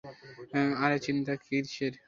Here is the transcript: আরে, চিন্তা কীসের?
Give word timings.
আরে, 0.83 0.97
চিন্তা 1.05 1.33
কীসের? 1.43 1.93